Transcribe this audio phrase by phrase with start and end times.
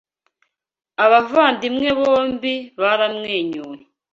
[1.05, 3.83] Abavandimwe bombi baramwenyuye.